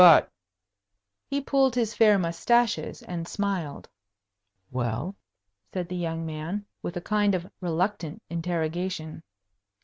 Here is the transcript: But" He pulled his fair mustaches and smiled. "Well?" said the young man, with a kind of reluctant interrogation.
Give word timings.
But" 0.01 0.31
He 1.29 1.41
pulled 1.41 1.75
his 1.75 1.93
fair 1.93 2.17
mustaches 2.17 3.03
and 3.03 3.27
smiled. 3.27 3.87
"Well?" 4.71 5.15
said 5.71 5.89
the 5.89 5.95
young 5.95 6.25
man, 6.25 6.65
with 6.81 6.97
a 6.97 7.01
kind 7.01 7.35
of 7.35 7.45
reluctant 7.61 8.23
interrogation. 8.27 9.21